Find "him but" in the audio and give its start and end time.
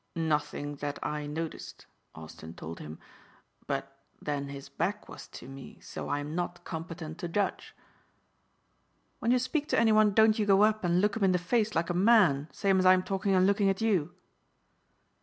2.79-3.99